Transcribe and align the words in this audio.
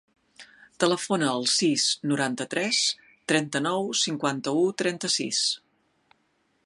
Telefona 0.83 1.27
al 1.33 1.43
sis, 1.55 1.83
noranta-tres, 2.13 2.79
trenta-nou, 3.33 3.87
cinquanta-u, 4.05 4.65
trenta-sis. 4.85 5.45